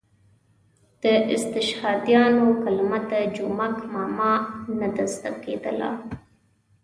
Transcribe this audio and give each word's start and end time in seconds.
د 1.03 1.05
استشهادیانو 1.35 2.45
کلمه 2.63 2.99
د 3.11 3.13
جومک 3.35 3.77
ماما 3.93 4.33
ته 4.63 4.71
نه 4.79 4.89
زده 5.13 5.31
کېدله. 5.43 5.89